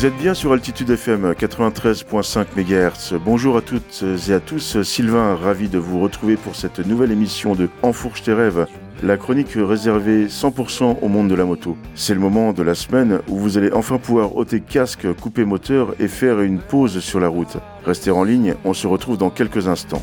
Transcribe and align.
Vous 0.00 0.06
êtes 0.06 0.16
bien 0.16 0.32
sur 0.32 0.54
Altitude 0.54 0.88
FM 0.88 1.32
93.5 1.32 2.46
MHz. 2.56 3.20
Bonjour 3.22 3.58
à 3.58 3.60
toutes 3.60 4.02
et 4.30 4.32
à 4.32 4.40
tous. 4.40 4.80
Sylvain, 4.82 5.34
ravi 5.34 5.68
de 5.68 5.76
vous 5.76 6.00
retrouver 6.00 6.36
pour 6.36 6.56
cette 6.56 6.78
nouvelle 6.78 7.12
émission 7.12 7.54
de 7.54 7.68
Enfourche 7.82 8.22
tes 8.22 8.32
rêves, 8.32 8.66
la 9.02 9.18
chronique 9.18 9.52
réservée 9.56 10.28
100% 10.28 11.00
au 11.02 11.08
monde 11.08 11.28
de 11.28 11.34
la 11.34 11.44
moto. 11.44 11.76
C'est 11.94 12.14
le 12.14 12.20
moment 12.20 12.54
de 12.54 12.62
la 12.62 12.74
semaine 12.74 13.20
où 13.28 13.36
vous 13.36 13.58
allez 13.58 13.72
enfin 13.74 13.98
pouvoir 13.98 14.36
ôter 14.36 14.60
casque, 14.60 15.06
couper 15.20 15.44
moteur 15.44 15.94
et 16.00 16.08
faire 16.08 16.40
une 16.40 16.60
pause 16.60 17.00
sur 17.00 17.20
la 17.20 17.28
route. 17.28 17.58
Restez 17.84 18.10
en 18.10 18.24
ligne, 18.24 18.54
on 18.64 18.72
se 18.72 18.86
retrouve 18.86 19.18
dans 19.18 19.28
quelques 19.28 19.68
instants. 19.68 20.02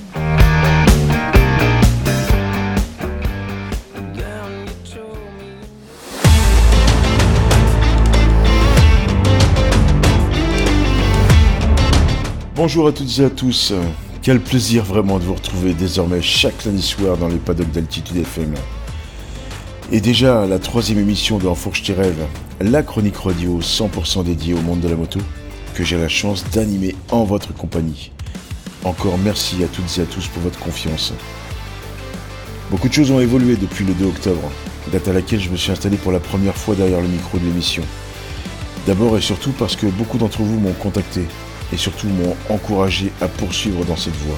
Bonjour 12.57 12.87
à 12.87 12.91
toutes 12.91 13.19
et 13.19 13.23
à 13.23 13.29
tous. 13.29 13.71
Quel 14.23 14.39
plaisir 14.39 14.83
vraiment 14.83 15.19
de 15.19 15.25
vous 15.25 15.35
retrouver 15.35 15.75
désormais 15.75 16.23
chaque 16.23 16.65
lundi 16.65 16.81
soir 16.81 17.15
dans 17.15 17.27
les 17.27 17.37
paddocks 17.37 17.69
d'Altitude 17.69 18.17
FM. 18.17 18.55
Et 19.91 20.01
déjà 20.01 20.47
la 20.47 20.57
troisième 20.57 20.97
émission 20.97 21.37
de 21.37 21.45
Enfourche 21.45 21.83
tes 21.83 21.93
rêves, 21.93 22.25
la 22.59 22.81
chronique 22.81 23.17
radio 23.17 23.59
100% 23.61 24.23
dédiée 24.23 24.55
au 24.55 24.61
monde 24.61 24.79
de 24.79 24.89
la 24.89 24.95
moto, 24.95 25.19
que 25.75 25.83
j'ai 25.83 25.99
la 25.99 26.09
chance 26.09 26.45
d'animer 26.49 26.95
en 27.11 27.25
votre 27.25 27.53
compagnie. 27.53 28.11
Encore 28.83 29.19
merci 29.19 29.63
à 29.63 29.67
toutes 29.67 29.95
et 29.99 30.01
à 30.01 30.05
tous 30.05 30.25
pour 30.25 30.41
votre 30.41 30.57
confiance. 30.57 31.13
Beaucoup 32.71 32.89
de 32.89 32.93
choses 32.93 33.11
ont 33.11 33.19
évolué 33.19 33.55
depuis 33.55 33.85
le 33.85 33.93
2 33.93 34.05
octobre, 34.05 34.49
date 34.91 35.07
à 35.07 35.13
laquelle 35.13 35.41
je 35.41 35.51
me 35.51 35.57
suis 35.57 35.71
installé 35.71 35.95
pour 35.95 36.11
la 36.11 36.19
première 36.19 36.57
fois 36.57 36.73
derrière 36.73 37.01
le 37.01 37.07
micro 37.07 37.37
de 37.37 37.45
l'émission. 37.45 37.83
D'abord 38.87 39.15
et 39.15 39.21
surtout 39.21 39.51
parce 39.51 39.75
que 39.75 39.85
beaucoup 39.85 40.17
d'entre 40.17 40.41
vous 40.41 40.59
m'ont 40.59 40.73
contacté 40.73 41.21
et 41.73 41.77
surtout 41.77 42.07
m'ont 42.07 42.35
encouragé 42.49 43.11
à 43.21 43.27
poursuivre 43.27 43.85
dans 43.85 43.97
cette 43.97 44.15
voie. 44.15 44.37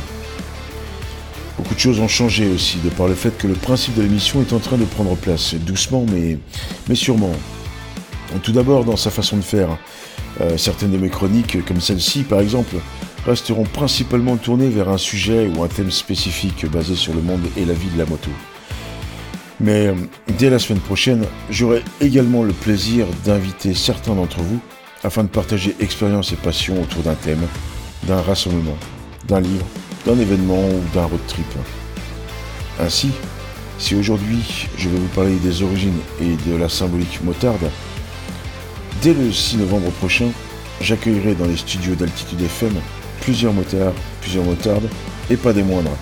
Beaucoup 1.58 1.75
de 1.75 1.80
choses 1.80 1.99
ont 1.99 2.08
changé 2.08 2.47
aussi, 2.49 2.77
de 2.77 2.89
par 2.89 3.08
le 3.08 3.16
fait 3.16 3.38
que 3.38 3.45
le 3.45 3.53
principe 3.53 3.95
de 3.95 4.02
l'émission 4.02 4.41
est 4.41 4.53
en 4.53 4.59
train 4.59 4.77
de 4.77 4.86
prendre 4.86 5.16
place, 5.16 5.55
doucement 5.55 6.05
mais, 6.09 6.38
mais 6.88 6.95
sûrement. 6.95 7.33
Tout 8.44 8.52
d'abord 8.52 8.86
dans 8.86 8.95
sa 8.95 9.09
façon 9.09 9.38
de 9.38 9.41
faire. 9.41 9.77
Euh, 10.41 10.58
certaines 10.58 10.91
de 10.91 10.97
mes 10.97 11.09
chroniques, 11.09 11.66
comme 11.66 11.81
celle-ci 11.81 12.23
par 12.23 12.39
exemple, 12.39 12.77
resteront 13.25 13.66
principalement 13.66 14.38
tournées 14.38 14.69
vers 14.69 14.89
un 14.89 14.97
sujet 14.97 15.47
ou 15.53 15.64
un 15.64 15.67
thème 15.67 15.91
spécifique 15.91 16.66
basé 16.67 16.95
sur 16.95 17.14
le 17.14 17.21
monde 17.21 17.41
et 17.58 17.66
la 17.66 17.73
vie 17.73 17.89
de 17.89 17.97
la 17.97 18.05
moto. 18.05 18.30
Mais 19.59 19.93
dès 20.38 20.49
la 20.49 20.59
semaine 20.59 20.81
prochaine, 20.81 21.25
j'aurai 21.49 21.83
également 21.99 22.43
le 22.43 22.53
plaisir 22.53 23.05
d'inviter 23.25 23.73
certains 23.73 24.16
d'entre 24.16 24.39
vous 24.39 24.61
afin 25.03 25.23
de 25.23 25.30
partager 25.30 25.75
expérience 25.80 26.31
et 26.31 26.36
passion 26.36 26.81
autour 26.81 27.03
d'un 27.03 27.16
thème, 27.16 27.45
d'un 28.03 28.22
rassemblement, 28.22 28.78
d'un 29.28 29.39
livre, 29.39 29.66
d'un 30.05 30.19
événement 30.19 30.67
ou 30.67 30.81
d'un 30.94 31.05
road 31.05 31.19
trip. 31.28 31.45
Ainsi, 32.80 33.11
si 33.77 33.95
aujourd'hui 33.95 34.67
je 34.77 34.89
vais 34.89 34.97
vous 34.97 35.08
parler 35.08 35.36
des 35.38 35.64
origines 35.64 36.00
et 36.22 36.36
de 36.50 36.55
la 36.55 36.70
symbolique 36.70 37.23
motarde, 37.23 37.70
dès 39.02 39.14
le 39.14 39.31
6 39.31 39.58
novembre 39.58 39.92
prochain, 39.92 40.30
j'accueillerai 40.81 41.36
dans 41.36 41.45
les 41.45 41.58
studios 41.58 41.95
d'Altitude 41.95 42.42
FM 42.42 42.73
plusieurs 43.22 43.53
motards, 43.53 43.94
plusieurs 44.22 44.45
motardes, 44.45 44.89
et 45.30 45.38
pas 45.38 45.53
des 45.53 45.64
moindres, 45.64 45.95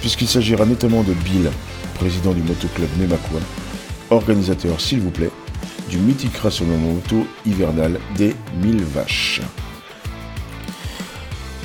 puisqu'il 0.00 0.28
s'agira 0.28 0.64
notamment 0.64 1.02
de 1.02 1.12
Bill, 1.12 1.50
président 1.94 2.32
du 2.32 2.42
motoclub 2.42 2.88
Nemakoua, 2.98 3.40
organisateur 4.10 4.80
s'il 4.80 5.00
vous 5.00 5.10
plaît, 5.10 5.30
du 5.90 5.98
mythique 5.98 6.36
rassemblement 6.36 6.92
moto 6.92 7.26
hivernal 7.44 7.98
des 8.16 8.34
1000 8.62 8.82
vaches. 8.84 9.40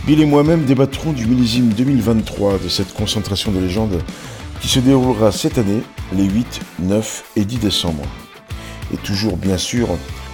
Bill 0.05 0.21
et 0.21 0.25
moi-même 0.25 0.65
débattrons 0.65 1.13
du 1.13 1.25
millésime 1.25 1.69
2023 1.69 2.59
de 2.59 2.69
cette 2.69 2.93
concentration 2.93 3.51
de 3.51 3.59
légendes 3.59 4.01
qui 4.61 4.67
se 4.67 4.79
déroulera 4.79 5.31
cette 5.31 5.57
année 5.57 5.81
les 6.13 6.23
8, 6.23 6.61
9 6.79 7.23
et 7.35 7.45
10 7.45 7.57
décembre. 7.59 8.03
Et 8.93 8.97
toujours 8.97 9.37
bien 9.37 9.57
sûr 9.57 9.87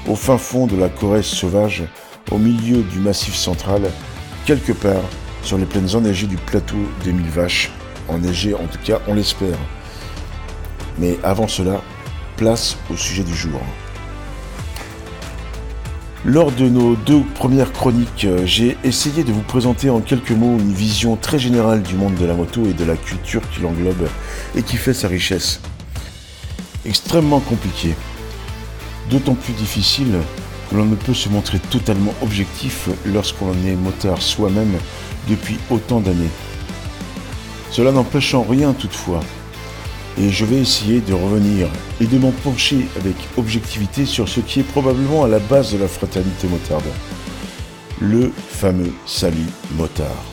au 0.08 0.16
fin 0.16 0.38
fond 0.38 0.68
de 0.68 0.78
la 0.78 0.90
Corrèze 0.90 1.26
sauvage, 1.26 1.84
au 2.32 2.38
milieu 2.38 2.84
du 2.84 3.00
massif 3.00 3.36
central, 3.36 3.82
quelque 4.46 4.72
part 4.72 5.04
sur 5.42 5.58
les 5.58 5.66
plaines 5.66 5.96
enneigées 5.96 6.28
du 6.28 6.38
plateau 6.38 6.78
des 7.04 7.12
mille 7.12 7.30
vaches, 7.30 7.72
enneigées 8.08 8.54
en 8.54 8.66
tout 8.66 8.80
cas 8.84 9.00
on 9.08 9.14
l'espère. 9.14 9.58
Mais 10.98 11.18
avant 11.24 11.48
cela, 11.48 11.82
place 12.36 12.78
au 12.92 12.96
sujet 12.96 13.24
du 13.24 13.36
jour. 13.36 13.60
Lors 16.28 16.52
de 16.52 16.68
nos 16.68 16.96
deux 16.96 17.22
premières 17.36 17.72
chroniques, 17.72 18.26
euh, 18.26 18.46
j'ai 18.46 18.78
essayé 18.84 19.24
de 19.24 19.32
vous 19.32 19.44
présenter 19.44 19.92
en 19.92 20.00
quelques 20.00 20.32
mots 20.32 20.58
une 20.58 20.74
vision 20.74 21.16
très 21.18 21.38
générale 21.38 21.84
du 21.84 21.94
monde 21.94 22.16
de 22.16 22.26
la 22.26 22.34
moto 22.34 22.66
et 22.66 22.74
de 22.74 22.84
la 22.84 22.96
culture 22.96 23.48
qui 23.52 23.62
l'englobe 23.62 24.08
et 24.56 24.64
qui 24.64 24.78
fait 24.78 24.96
sa 24.96 25.08
richesse. 25.08 25.62
Extrêmement 26.84 27.42
compliqué. 27.42 27.94
D'autant 29.12 29.36
plus 29.36 29.54
difficile 29.54 30.16
que 30.70 30.76
l'on 30.76 30.86
ne 30.86 30.96
peut 30.96 31.14
se 31.14 31.30
montrer 31.30 31.60
totalement 31.60 32.14
objectif 32.24 32.90
lorsqu'on 33.06 33.54
est 33.68 33.76
motard 33.76 34.20
soi-même 34.20 34.74
depuis 35.30 35.60
autant 35.70 36.00
d'années. 36.00 36.32
Cela 37.70 37.92
n'empêche 37.92 38.34
en 38.34 38.42
rien 38.42 38.74
toutefois 38.74 39.20
et 40.18 40.30
je 40.30 40.46
vais 40.46 40.58
essayer 40.58 41.02
de 41.02 41.14
revenir 41.14 41.68
et 42.00 42.06
de 42.06 42.18
m'en 42.18 42.32
pencher 42.32 42.88
avec 42.98 43.16
objectivité 43.38 44.06
sur 44.06 44.30
ce 44.30 44.40
qui 44.40 44.62
est 44.62 44.64
probablement 44.64 45.24
à 45.24 45.28
la 45.28 45.40
base 45.40 45.74
de 45.74 45.78
la 45.78 45.88
fraternité 45.88 46.48
motarde. 46.48 46.86
Le 48.00 48.32
fameux 48.50 48.94
salut 49.06 49.50
motard. 49.78 50.24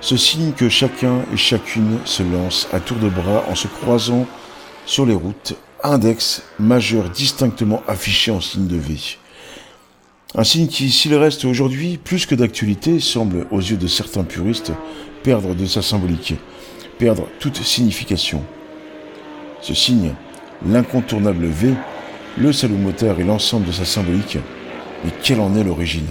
Ce 0.00 0.16
signe 0.16 0.52
que 0.52 0.68
chacun 0.68 1.20
et 1.32 1.36
chacune 1.36 1.98
se 2.04 2.24
lance 2.24 2.68
à 2.72 2.80
tour 2.80 2.98
de 2.98 3.08
bras 3.08 3.44
en 3.48 3.54
se 3.54 3.68
croisant 3.68 4.26
sur 4.84 5.06
les 5.06 5.14
routes, 5.14 5.54
index 5.84 6.42
majeur 6.58 7.08
distinctement 7.08 7.82
affiché 7.86 8.32
en 8.32 8.40
signe 8.40 8.66
de 8.66 8.76
V. 8.76 8.96
Un 10.34 10.44
signe 10.44 10.66
qui, 10.66 10.90
s'il 10.90 11.14
reste 11.14 11.44
aujourd'hui 11.44 11.98
plus 11.98 12.26
que 12.26 12.34
d'actualité, 12.34 13.00
semble, 13.00 13.46
aux 13.50 13.60
yeux 13.60 13.76
de 13.76 13.86
certains 13.86 14.24
puristes, 14.24 14.72
perdre 15.22 15.54
de 15.54 15.66
sa 15.66 15.82
symbolique, 15.82 16.34
perdre 16.98 17.28
toute 17.38 17.62
signification. 17.62 18.42
Ce 19.60 19.74
signe, 19.74 20.14
l'incontournable 20.66 21.46
V, 21.46 21.74
le 22.38 22.52
salut 22.52 22.74
moteur 22.74 23.20
et 23.20 23.24
l'ensemble 23.24 23.66
de 23.66 23.72
sa 23.72 23.84
symbolique, 23.84 24.38
mais 25.04 25.10
quelle 25.22 25.40
en 25.40 25.54
est 25.54 25.64
l'origine? 25.64 26.06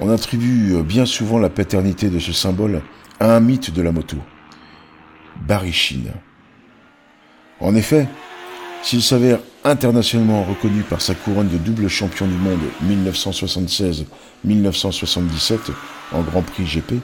On 0.00 0.08
attribue 0.10 0.82
bien 0.82 1.06
souvent 1.06 1.38
la 1.38 1.50
paternité 1.50 2.08
de 2.08 2.18
ce 2.18 2.32
symbole 2.32 2.82
à 3.20 3.34
un 3.36 3.40
mythe 3.40 3.72
de 3.72 3.82
la 3.82 3.92
moto, 3.92 4.16
Barichine. 5.46 6.12
En 7.60 7.74
effet, 7.74 8.08
s'il 8.82 9.02
s'avère 9.02 9.38
internationalement 9.64 10.42
reconnu 10.42 10.82
par 10.82 11.00
sa 11.00 11.14
couronne 11.14 11.48
de 11.48 11.56
double 11.58 11.88
champion 11.88 12.26
du 12.26 12.34
monde 12.34 12.58
1976-1977 14.44 15.70
en 16.12 16.22
Grand 16.22 16.42
Prix 16.42 16.64
GP, 16.64 16.94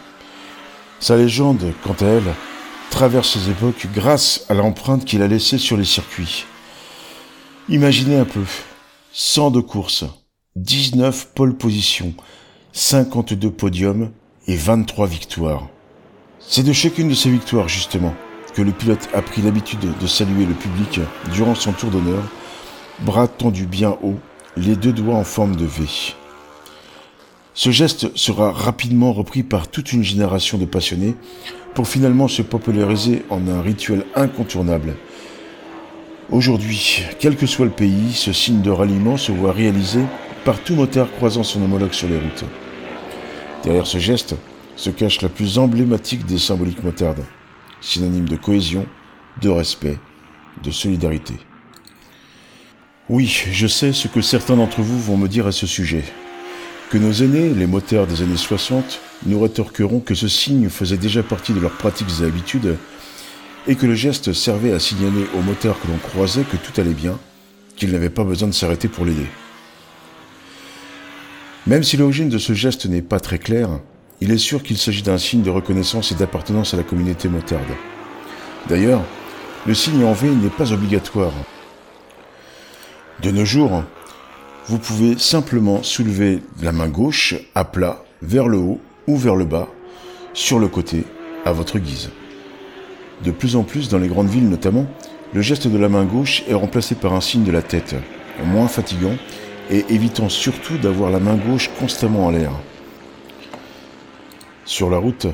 sa 1.00 1.16
légende, 1.16 1.72
quant 1.82 1.96
à 2.00 2.06
elle, 2.06 2.34
traverse 2.90 3.38
ses 3.38 3.50
époques 3.50 3.86
grâce 3.94 4.44
à 4.48 4.54
l'empreinte 4.54 5.04
qu'il 5.04 5.22
a 5.22 5.28
laissée 5.28 5.58
sur 5.58 5.76
les 5.76 5.84
circuits. 5.84 6.44
Imaginez 7.68 8.16
un 8.16 8.24
peu, 8.24 8.44
102 9.12 9.62
courses, 9.62 10.04
19 10.56 11.32
pole 11.34 11.56
positions, 11.56 12.14
52 12.72 13.50
podiums 13.50 14.10
et 14.46 14.56
23 14.56 15.06
victoires. 15.06 15.68
C'est 16.40 16.62
de 16.62 16.72
chacune 16.72 17.08
de 17.08 17.14
ces 17.14 17.30
victoires, 17.30 17.68
justement, 17.68 18.14
que 18.54 18.62
le 18.62 18.72
pilote 18.72 19.08
a 19.12 19.22
pris 19.22 19.42
l'habitude 19.42 19.86
de 20.00 20.06
saluer 20.06 20.46
le 20.46 20.54
public 20.54 21.00
durant 21.32 21.54
son 21.54 21.72
tour 21.72 21.90
d'honneur, 21.90 22.22
bras 23.00 23.28
tendus 23.28 23.66
bien 23.66 23.96
haut, 24.02 24.18
les 24.56 24.74
deux 24.74 24.92
doigts 24.92 25.16
en 25.16 25.24
forme 25.24 25.56
de 25.56 25.66
V. 25.66 25.84
Ce 27.58 27.72
geste 27.72 28.16
sera 28.16 28.52
rapidement 28.52 29.12
repris 29.12 29.42
par 29.42 29.66
toute 29.66 29.92
une 29.92 30.04
génération 30.04 30.58
de 30.58 30.64
passionnés 30.64 31.16
pour 31.74 31.88
finalement 31.88 32.28
se 32.28 32.42
populariser 32.42 33.24
en 33.30 33.48
un 33.48 33.60
rituel 33.60 34.04
incontournable. 34.14 34.94
Aujourd'hui, 36.30 37.02
quel 37.18 37.34
que 37.34 37.46
soit 37.46 37.64
le 37.64 37.72
pays, 37.72 38.12
ce 38.12 38.32
signe 38.32 38.62
de 38.62 38.70
ralliement 38.70 39.16
se 39.16 39.32
voit 39.32 39.50
réalisé 39.50 39.98
par 40.44 40.60
tout 40.60 40.76
motard 40.76 41.10
croisant 41.10 41.42
son 41.42 41.60
homologue 41.60 41.94
sur 41.94 42.06
les 42.08 42.18
routes. 42.18 42.44
Derrière 43.64 43.88
ce 43.88 43.98
geste 43.98 44.36
se 44.76 44.90
cache 44.90 45.20
la 45.20 45.28
plus 45.28 45.58
emblématique 45.58 46.26
des 46.26 46.38
symboliques 46.38 46.84
motardes, 46.84 47.24
synonyme 47.80 48.28
de 48.28 48.36
cohésion, 48.36 48.86
de 49.42 49.48
respect, 49.48 49.98
de 50.62 50.70
solidarité. 50.70 51.34
Oui, 53.08 53.26
je 53.50 53.66
sais 53.66 53.92
ce 53.92 54.06
que 54.06 54.20
certains 54.20 54.54
d'entre 54.54 54.80
vous 54.80 55.00
vont 55.00 55.16
me 55.16 55.26
dire 55.26 55.48
à 55.48 55.52
ce 55.52 55.66
sujet 55.66 56.04
que 56.90 56.98
nos 56.98 57.12
aînés, 57.12 57.50
les 57.50 57.66
moteurs 57.66 58.06
des 58.06 58.22
années 58.22 58.36
60, 58.36 59.00
nous 59.26 59.40
rétorqueront 59.40 60.00
que 60.00 60.14
ce 60.14 60.28
signe 60.28 60.68
faisait 60.70 60.96
déjà 60.96 61.22
partie 61.22 61.52
de 61.52 61.60
leurs 61.60 61.76
pratiques 61.76 62.08
et 62.20 62.24
habitudes, 62.24 62.76
et 63.66 63.74
que 63.74 63.86
le 63.86 63.94
geste 63.94 64.32
servait 64.32 64.72
à 64.72 64.78
signaler 64.78 65.26
aux 65.36 65.42
moteurs 65.42 65.78
que 65.80 65.88
l'on 65.88 65.98
croisait 65.98 66.44
que 66.44 66.56
tout 66.56 66.80
allait 66.80 66.94
bien, 66.94 67.18
qu'il 67.76 67.92
n'avait 67.92 68.08
pas 68.08 68.24
besoin 68.24 68.48
de 68.48 68.54
s'arrêter 68.54 68.88
pour 68.88 69.04
l'aider. 69.04 69.26
Même 71.66 71.82
si 71.82 71.98
l'origine 71.98 72.30
de 72.30 72.38
ce 72.38 72.54
geste 72.54 72.86
n'est 72.86 73.02
pas 73.02 73.20
très 73.20 73.38
claire, 73.38 73.68
il 74.22 74.30
est 74.32 74.38
sûr 74.38 74.62
qu'il 74.62 74.78
s'agit 74.78 75.02
d'un 75.02 75.18
signe 75.18 75.42
de 75.42 75.50
reconnaissance 75.50 76.10
et 76.10 76.14
d'appartenance 76.14 76.72
à 76.72 76.78
la 76.78 76.82
communauté 76.82 77.28
motarde. 77.28 77.68
D'ailleurs, 78.68 79.02
le 79.66 79.74
signe 79.74 80.04
en 80.04 80.14
V 80.14 80.30
n'est 80.30 80.48
pas 80.48 80.72
obligatoire. 80.72 81.32
De 83.22 83.30
nos 83.30 83.44
jours, 83.44 83.84
vous 84.68 84.78
pouvez 84.78 85.16
simplement 85.18 85.82
soulever 85.82 86.42
la 86.60 86.72
main 86.72 86.88
gauche 86.88 87.34
à 87.54 87.64
plat 87.64 88.04
vers 88.20 88.48
le 88.48 88.58
haut 88.58 88.80
ou 89.06 89.16
vers 89.16 89.34
le 89.34 89.46
bas, 89.46 89.68
sur 90.34 90.58
le 90.58 90.68
côté, 90.68 91.04
à 91.46 91.52
votre 91.52 91.78
guise. 91.78 92.10
De 93.24 93.30
plus 93.30 93.56
en 93.56 93.62
plus 93.62 93.88
dans 93.88 93.98
les 93.98 94.08
grandes 94.08 94.28
villes 94.28 94.48
notamment, 94.48 94.86
le 95.32 95.40
geste 95.40 95.68
de 95.68 95.78
la 95.78 95.88
main 95.88 96.04
gauche 96.04 96.42
est 96.48 96.54
remplacé 96.54 96.94
par 96.94 97.14
un 97.14 97.22
signe 97.22 97.44
de 97.44 97.50
la 97.50 97.62
tête, 97.62 97.94
moins 98.44 98.68
fatigant 98.68 99.16
et 99.70 99.86
évitant 99.88 100.28
surtout 100.28 100.76
d'avoir 100.76 101.10
la 101.10 101.20
main 101.20 101.36
gauche 101.36 101.70
constamment 101.78 102.26
en 102.26 102.30
l'air. 102.30 102.52
Sur 104.66 104.90
la 104.90 104.98
route, 104.98 105.26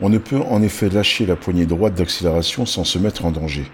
on 0.00 0.08
ne 0.08 0.18
peut 0.18 0.40
en 0.40 0.62
effet 0.62 0.88
lâcher 0.88 1.26
la 1.26 1.36
poignée 1.36 1.66
droite 1.66 1.94
d'accélération 1.94 2.66
sans 2.66 2.82
se 2.82 2.98
mettre 2.98 3.24
en 3.24 3.30
danger. 3.30 3.70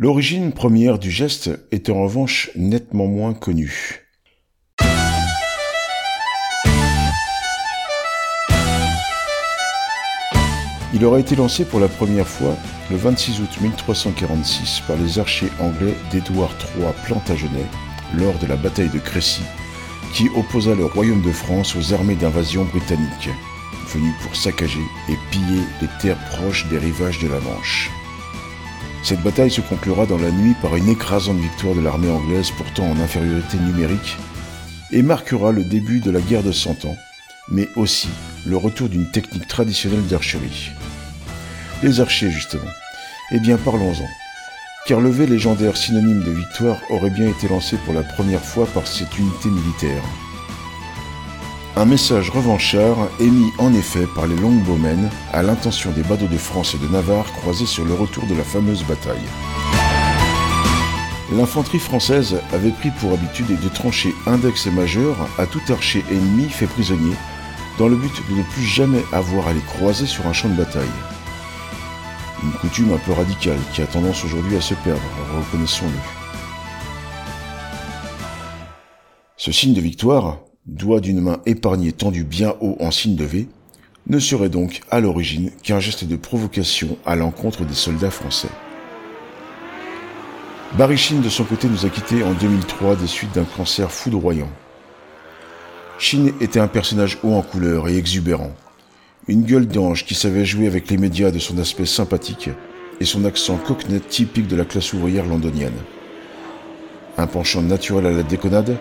L'origine 0.00 0.52
première 0.52 1.00
du 1.00 1.10
geste 1.10 1.50
est 1.72 1.90
en 1.90 2.04
revanche 2.04 2.52
nettement 2.54 3.08
moins 3.08 3.34
connue. 3.34 4.06
Il 10.94 11.04
aurait 11.04 11.22
été 11.22 11.34
lancé 11.34 11.64
pour 11.64 11.80
la 11.80 11.88
première 11.88 12.28
fois 12.28 12.54
le 12.92 12.96
26 12.96 13.40
août 13.40 13.60
1346 13.60 14.82
par 14.86 14.96
les 14.98 15.18
archers 15.18 15.50
anglais 15.58 15.94
d'Édouard 16.12 16.54
III 16.76 16.92
Plantagenet 17.04 17.66
lors 18.16 18.38
de 18.38 18.46
la 18.46 18.54
bataille 18.54 18.90
de 18.90 19.00
Crécy, 19.00 19.42
qui 20.14 20.28
opposa 20.36 20.76
le 20.76 20.84
royaume 20.84 21.22
de 21.22 21.32
France 21.32 21.74
aux 21.74 21.92
armées 21.92 22.14
d'invasion 22.14 22.64
britanniques, 22.66 23.30
venues 23.92 24.14
pour 24.22 24.36
saccager 24.36 24.78
et 25.08 25.16
piller 25.32 25.62
les 25.82 25.88
terres 26.00 26.24
proches 26.30 26.68
des 26.68 26.78
rivages 26.78 27.18
de 27.18 27.26
la 27.26 27.40
Manche. 27.40 27.90
Cette 29.02 29.22
bataille 29.22 29.50
se 29.50 29.60
conclura 29.60 30.06
dans 30.06 30.18
la 30.18 30.30
nuit 30.30 30.54
par 30.60 30.76
une 30.76 30.88
écrasante 30.88 31.38
victoire 31.38 31.74
de 31.74 31.80
l'armée 31.80 32.10
anglaise 32.10 32.50
pourtant 32.50 32.90
en 32.90 33.00
infériorité 33.00 33.56
numérique 33.58 34.16
et 34.90 35.02
marquera 35.02 35.52
le 35.52 35.64
début 35.64 36.00
de 36.00 36.10
la 36.10 36.20
guerre 36.20 36.42
de 36.42 36.52
Cent 36.52 36.84
Ans, 36.84 36.96
mais 37.48 37.68
aussi 37.76 38.08
le 38.46 38.56
retour 38.56 38.88
d'une 38.88 39.10
technique 39.10 39.48
traditionnelle 39.48 40.06
d'archerie. 40.06 40.72
Les 41.82 42.00
archers, 42.00 42.30
justement. 42.30 42.70
Eh 43.30 43.40
bien, 43.40 43.56
parlons-en 43.56 44.08
car 44.88 45.00
le 45.00 45.10
V 45.10 45.26
légendaire 45.26 45.76
synonyme 45.76 46.22
de 46.22 46.30
victoire 46.30 46.78
aurait 46.88 47.10
bien 47.10 47.28
été 47.28 47.46
lancé 47.46 47.76
pour 47.84 47.92
la 47.92 48.02
première 48.02 48.42
fois 48.42 48.64
par 48.64 48.86
cette 48.86 49.18
unité 49.18 49.50
militaire. 49.50 50.02
Un 51.78 51.84
message 51.84 52.30
revanchard 52.30 53.08
émis 53.20 53.52
en 53.58 53.72
effet 53.72 54.08
par 54.16 54.26
les 54.26 54.34
longbowmen 54.34 55.08
à 55.32 55.44
l'intention 55.44 55.92
des 55.92 56.02
badauds 56.02 56.26
de 56.26 56.36
France 56.36 56.74
et 56.74 56.78
de 56.78 56.88
Navarre 56.88 57.32
croisés 57.34 57.66
sur 57.66 57.84
le 57.84 57.94
retour 57.94 58.26
de 58.26 58.34
la 58.34 58.42
fameuse 58.42 58.82
bataille. 58.82 59.22
L'infanterie 61.32 61.78
française 61.78 62.40
avait 62.52 62.72
pris 62.72 62.90
pour 62.90 63.12
habitude 63.12 63.60
de 63.60 63.68
trancher 63.68 64.12
index 64.26 64.66
et 64.66 64.72
majeur 64.72 65.28
à 65.38 65.46
tout 65.46 65.60
archer 65.68 66.04
ennemi 66.10 66.48
fait 66.48 66.66
prisonnier, 66.66 67.14
dans 67.78 67.86
le 67.86 67.94
but 67.94 68.28
de 68.28 68.38
ne 68.38 68.42
plus 68.42 68.64
jamais 68.64 69.04
avoir 69.12 69.46
à 69.46 69.52
les 69.52 69.60
croiser 69.60 70.06
sur 70.06 70.26
un 70.26 70.32
champ 70.32 70.48
de 70.48 70.56
bataille. 70.56 70.82
Une 72.42 72.50
coutume 72.54 72.92
un 72.92 72.98
peu 72.98 73.12
radicale 73.12 73.60
qui 73.72 73.82
a 73.82 73.86
tendance 73.86 74.24
aujourd'hui 74.24 74.56
à 74.56 74.60
se 74.60 74.74
perdre, 74.74 75.00
reconnaissons-le. 75.36 75.92
Ce 79.36 79.52
signe 79.52 79.74
de 79.74 79.80
victoire, 79.80 80.38
doigt 80.68 81.00
d'une 81.00 81.20
main 81.20 81.40
épargnée 81.46 81.92
tendu 81.92 82.24
bien 82.24 82.54
haut 82.60 82.76
en 82.78 82.90
signe 82.90 83.16
de 83.16 83.24
V, 83.24 83.48
ne 84.06 84.18
serait 84.18 84.48
donc 84.48 84.80
à 84.90 85.00
l'origine 85.00 85.50
qu'un 85.62 85.80
geste 85.80 86.04
de 86.04 86.16
provocation 86.16 86.96
à 87.04 87.16
l'encontre 87.16 87.64
des 87.64 87.74
soldats 87.74 88.10
français. 88.10 88.48
Barry 90.76 90.96
de 91.22 91.28
son 91.28 91.44
côté, 91.44 91.66
nous 91.66 91.86
a 91.86 91.88
quittés 91.88 92.22
en 92.22 92.34
2003 92.34 92.96
des 92.96 93.06
suites 93.06 93.34
d'un 93.34 93.44
cancer 93.44 93.90
foudroyant. 93.90 94.50
Shin 95.98 96.30
était 96.40 96.60
un 96.60 96.68
personnage 96.68 97.18
haut 97.22 97.32
en 97.32 97.42
couleur 97.42 97.88
et 97.88 97.96
exubérant, 97.96 98.52
une 99.26 99.42
gueule 99.42 99.66
d'ange 99.66 100.04
qui 100.04 100.14
savait 100.14 100.44
jouer 100.44 100.66
avec 100.66 100.90
les 100.90 100.98
médias 100.98 101.30
de 101.30 101.38
son 101.38 101.58
aspect 101.58 101.86
sympathique 101.86 102.50
et 103.00 103.04
son 103.04 103.24
accent 103.24 103.56
cockney 103.56 104.00
typique 104.00 104.46
de 104.46 104.56
la 104.56 104.64
classe 104.64 104.92
ouvrière 104.92 105.26
londonienne. 105.26 105.76
Un 107.16 107.26
penchant 107.26 107.62
naturel 107.62 108.06
à 108.06 108.12
la 108.12 108.22
déconnade, 108.22 108.78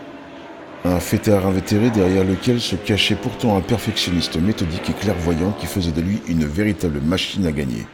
un 0.86 1.00
fêtard 1.00 1.46
invétéré 1.46 1.90
derrière 1.90 2.24
lequel 2.24 2.62
se 2.62 2.76
cachait 2.76 3.16
pourtant 3.16 3.58
un 3.58 3.62
perfectionniste 3.62 4.38
méthodique 4.38 4.90
et 4.90 4.94
clairvoyant 4.94 5.52
qui 5.52 5.66
faisait 5.66 5.92
de 5.92 6.02
lui 6.02 6.22
une 6.28 6.46
véritable 6.46 7.02
machine 7.02 7.46
à 7.46 7.52
gagner. 7.52 7.86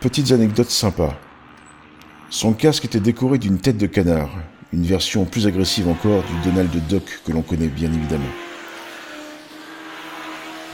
Petites 0.00 0.32
anecdotes 0.32 0.70
sympas. 0.70 1.14
Son 2.30 2.52
casque 2.54 2.84
était 2.84 3.00
décoré 3.00 3.38
d'une 3.38 3.58
tête 3.58 3.76
de 3.76 3.86
canard, 3.86 4.30
une 4.72 4.84
version 4.84 5.24
plus 5.24 5.46
agressive 5.46 5.88
encore 5.88 6.22
du 6.22 6.50
Donald 6.50 6.70
Duck 6.88 7.20
que 7.24 7.32
l'on 7.32 7.42
connaît 7.42 7.68
bien 7.68 7.92
évidemment. 7.92 8.24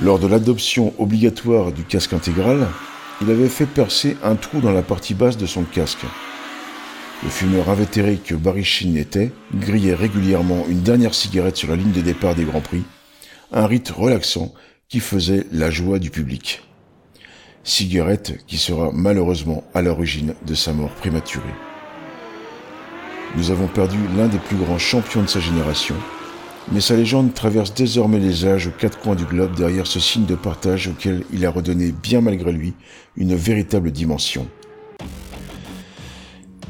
Lors 0.01 0.21
de 0.21 0.29
l'adoption 0.29 0.95
obligatoire 0.99 1.73
du 1.73 1.83
casque 1.83 2.13
intégral, 2.13 2.69
il 3.21 3.31
avait 3.31 3.49
fait 3.49 3.67
percer 3.67 4.17
un 4.23 4.37
trou 4.37 4.61
dans 4.61 4.71
la 4.71 4.83
partie 4.83 5.15
basse 5.15 5.37
de 5.37 5.47
son 5.47 5.65
casque. 5.65 6.07
Le 7.25 7.31
fumeur 7.31 7.69
invétéré 7.69 8.17
que 8.17 8.37
Barry 8.37 8.63
Sheen 8.63 8.97
était 8.97 9.33
grillait 9.53 9.95
régulièrement 9.95 10.65
une 10.69 10.83
dernière 10.83 11.15
cigarette 11.15 11.57
sur 11.57 11.69
la 11.69 11.75
ligne 11.75 11.91
de 11.91 12.01
départ 12.01 12.37
des 12.37 12.45
Grands 12.45 12.61
Prix, 12.61 12.85
un 13.51 13.67
rite 13.67 13.91
relaxant 13.91 14.55
qui 14.89 15.01
faisait 15.01 15.45
la 15.51 15.69
joie 15.69 15.99
du 15.99 16.11
public. 16.11 16.63
Cigarette 17.65 18.39
qui 18.47 18.57
sera 18.57 18.93
malheureusement 18.93 19.65
à 19.75 19.83
l'origine 19.83 20.35
de 20.47 20.55
sa 20.55 20.73
mort 20.73 20.95
prématurée. 20.95 21.45
Nous 23.37 23.51
avons 23.51 23.67
perdu 23.67 23.99
l'un 24.17 24.29
des 24.29 24.39
plus 24.39 24.57
grands 24.57 24.79
champions 24.79 25.23
de 25.23 25.27
sa 25.27 25.41
génération, 25.41 25.97
mais 26.71 26.81
sa 26.81 26.95
légende 26.95 27.35
traverse 27.35 27.75
désormais 27.75 28.21
les 28.21 28.47
âges 28.47 28.69
aux 28.69 28.79
quatre 28.79 29.01
coins 29.01 29.17
du 29.17 29.25
globe 29.25 29.57
derrière 29.57 29.89
ce 29.89 29.99
signe 29.99 30.25
de 30.25 30.37
partage 30.37 30.87
auquel 30.87 31.25
il 31.33 31.45
a 31.45 31.51
redonné, 31.51 31.93
bien 31.93 32.21
malgré 32.21 32.53
lui, 32.53 32.75
une 33.17 33.35
véritable 33.35 33.91
dimension. 33.91 34.49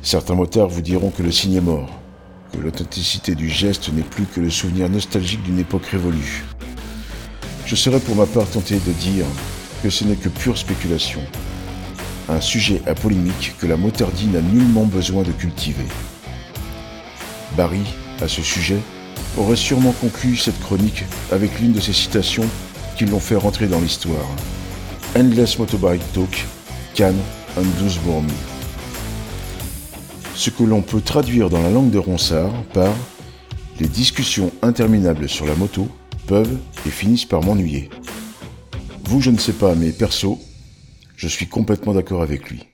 Certains 0.02 0.34
motards 0.34 0.68
vous 0.68 0.80
diront 0.80 1.10
que 1.10 1.22
le 1.22 1.32
signe 1.32 1.54
est 1.54 1.60
mort, 1.60 1.90
que 2.52 2.58
l'authenticité 2.58 3.34
du 3.34 3.48
geste 3.48 3.92
n'est 3.92 4.02
plus 4.02 4.24
que 4.24 4.40
le 4.40 4.50
souvenir 4.50 4.88
nostalgique 4.88 5.42
d'une 5.42 5.58
époque 5.58 5.86
révolue. 5.86 6.44
Je 7.66 7.74
serais 7.74 8.00
pour 8.00 8.16
ma 8.16 8.26
part 8.26 8.48
tenté 8.48 8.76
de 8.76 8.92
dire 8.92 9.26
que 9.82 9.90
ce 9.90 10.04
n'est 10.04 10.16
que 10.16 10.28
pure 10.28 10.56
spéculation, 10.56 11.20
un 12.28 12.40
sujet 12.40 12.80
à 12.86 12.94
polémique 12.94 13.54
que 13.58 13.66
la 13.66 13.76
motardie 13.76 14.26
n'a 14.26 14.40
nullement 14.40 14.84
besoin 14.84 15.22
de 15.22 15.32
cultiver. 15.32 15.86
Barry, 17.56 17.82
à 18.20 18.28
ce 18.28 18.42
sujet, 18.42 18.78
aurait 19.36 19.56
sûrement 19.56 19.92
conclu 19.92 20.36
cette 20.36 20.60
chronique 20.60 21.04
avec 21.32 21.58
l'une 21.60 21.72
de 21.72 21.80
ces 21.80 21.92
citations 21.92 22.46
qui 22.96 23.04
l'ont 23.04 23.20
fait 23.20 23.36
rentrer 23.36 23.66
dans 23.66 23.80
l'histoire. 23.80 24.26
Endless 25.16 25.58
Motorbike 25.58 26.12
Talk, 26.12 26.44
Cannes, 26.94 27.20
and. 27.56 28.57
Ce 30.38 30.50
que 30.50 30.62
l'on 30.62 30.83
peut 30.83 31.00
traduire 31.00 31.50
dans 31.50 31.61
la 31.61 31.68
langue 31.68 31.90
de 31.90 31.99
Ronsard 31.99 32.52
par 32.73 32.95
Les 33.80 33.88
discussions 33.88 34.52
interminables 34.62 35.28
sur 35.28 35.45
la 35.47 35.57
moto 35.57 35.88
peuvent 36.28 36.59
et 36.87 36.90
finissent 36.90 37.25
par 37.25 37.42
m'ennuyer. 37.42 37.90
Vous, 39.07 39.21
je 39.21 39.30
ne 39.30 39.37
sais 39.37 39.52
pas, 39.52 39.75
mais 39.75 39.90
perso, 39.90 40.38
je 41.16 41.26
suis 41.26 41.49
complètement 41.49 41.92
d'accord 41.92 42.23
avec 42.23 42.50
lui. 42.50 42.64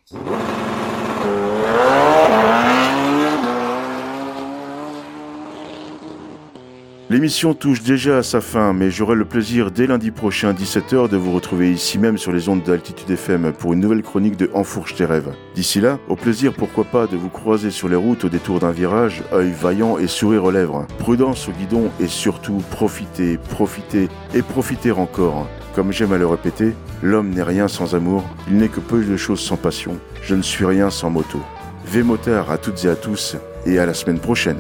L'émission 7.15 7.55
touche 7.55 7.81
déjà 7.81 8.19
à 8.19 8.23
sa 8.25 8.41
fin, 8.41 8.73
mais 8.73 8.91
j'aurai 8.91 9.15
le 9.15 9.25
plaisir 9.25 9.71
dès 9.71 9.87
lundi 9.87 10.11
prochain 10.11 10.53
17h 10.53 11.09
de 11.09 11.17
vous 11.17 11.31
retrouver 11.31 11.71
ici 11.71 11.97
même 11.97 12.19
sur 12.19 12.33
les 12.33 12.49
ondes 12.49 12.65
d'Altitude 12.65 13.09
FM 13.09 13.53
pour 13.53 13.73
une 13.73 13.79
nouvelle 13.79 14.03
chronique 14.03 14.37
de 14.37 14.51
Enfourche 14.53 14.97
tes 14.97 15.05
rêves. 15.05 15.31
D'ici 15.55 15.81
là, 15.81 16.01
au 16.09 16.17
plaisir 16.17 16.53
pourquoi 16.53 16.83
pas 16.83 17.07
de 17.07 17.17
vous 17.17 17.29
croiser 17.29 17.71
sur 17.71 17.89
les 17.89 17.95
routes 17.95 18.25
au 18.25 18.29
détour 18.29 18.59
d'un 18.59 18.73
virage, 18.73 19.23
œil 19.33 19.53
vaillant 19.53 19.97
et 19.97 20.09
sourire 20.09 20.43
aux 20.43 20.51
lèvres. 20.51 20.89
Prudence 20.99 21.49
au 21.49 21.53
guidon 21.53 21.89
et 22.01 22.09
surtout 22.09 22.61
profitez, 22.73 23.39
profitez 23.39 24.09
et 24.35 24.43
profitez 24.43 24.91
encore. 24.91 25.47
Comme 25.77 25.93
j'aime 25.93 26.15
à 26.15 26.19
le 26.19 26.27
répéter, 26.27 26.75
l'homme 27.01 27.31
n'est 27.31 27.45
rien 27.45 27.69
sans 27.69 27.95
amour, 27.95 28.25
il 28.49 28.57
n'est 28.57 28.67
que 28.67 28.81
peu 28.81 29.05
de 29.05 29.17
choses 29.17 29.39
sans 29.39 29.57
passion. 29.57 30.01
Je 30.21 30.35
ne 30.35 30.43
suis 30.43 30.65
rien 30.65 30.91
sans 30.91 31.11
moto. 31.11 31.39
V 31.87 32.03
motard 32.03 32.51
à 32.51 32.59
toutes 32.59 32.85
et 32.85 32.89
à 32.89 32.97
tous 32.97 33.37
et 33.67 33.79
à 33.79 33.87
la 33.87 33.95
semaine 33.95 34.19
prochaine. 34.19 34.59